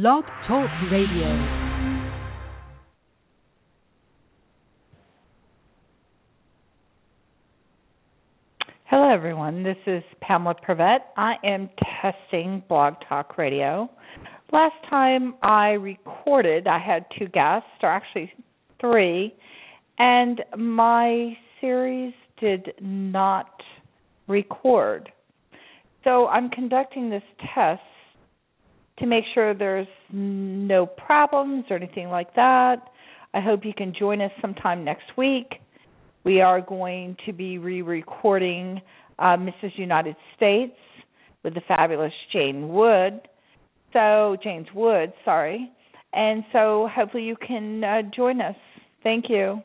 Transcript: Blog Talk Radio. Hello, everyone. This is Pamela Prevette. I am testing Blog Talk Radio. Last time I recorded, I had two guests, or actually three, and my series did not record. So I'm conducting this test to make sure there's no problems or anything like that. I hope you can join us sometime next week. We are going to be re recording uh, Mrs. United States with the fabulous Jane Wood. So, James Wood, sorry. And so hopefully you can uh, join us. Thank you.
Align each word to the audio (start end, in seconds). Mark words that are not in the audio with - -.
Blog 0.00 0.22
Talk 0.46 0.70
Radio. 0.92 1.26
Hello, 8.84 9.12
everyone. 9.12 9.64
This 9.64 9.76
is 9.88 10.04
Pamela 10.20 10.54
Prevette. 10.54 11.00
I 11.16 11.34
am 11.42 11.68
testing 12.00 12.62
Blog 12.68 12.94
Talk 13.08 13.38
Radio. 13.38 13.90
Last 14.52 14.76
time 14.88 15.34
I 15.42 15.70
recorded, 15.70 16.68
I 16.68 16.78
had 16.78 17.04
two 17.18 17.26
guests, 17.26 17.66
or 17.82 17.88
actually 17.88 18.32
three, 18.80 19.34
and 19.98 20.40
my 20.56 21.36
series 21.60 22.14
did 22.40 22.72
not 22.80 23.50
record. 24.28 25.10
So 26.04 26.28
I'm 26.28 26.50
conducting 26.50 27.10
this 27.10 27.24
test 27.52 27.82
to 28.98 29.06
make 29.06 29.24
sure 29.34 29.54
there's 29.54 29.86
no 30.12 30.86
problems 30.86 31.64
or 31.70 31.76
anything 31.76 32.08
like 32.08 32.34
that. 32.34 32.76
I 33.34 33.40
hope 33.40 33.64
you 33.64 33.74
can 33.74 33.92
join 33.98 34.20
us 34.20 34.30
sometime 34.40 34.84
next 34.84 35.16
week. 35.16 35.60
We 36.24 36.40
are 36.40 36.60
going 36.60 37.16
to 37.26 37.32
be 37.32 37.58
re 37.58 37.82
recording 37.82 38.80
uh, 39.18 39.36
Mrs. 39.36 39.76
United 39.76 40.16
States 40.36 40.76
with 41.42 41.54
the 41.54 41.60
fabulous 41.68 42.12
Jane 42.32 42.68
Wood. 42.68 43.20
So, 43.92 44.36
James 44.42 44.66
Wood, 44.74 45.12
sorry. 45.24 45.70
And 46.12 46.44
so 46.52 46.88
hopefully 46.94 47.24
you 47.24 47.36
can 47.36 47.84
uh, 47.84 48.02
join 48.14 48.40
us. 48.40 48.56
Thank 49.02 49.26
you. 49.28 49.62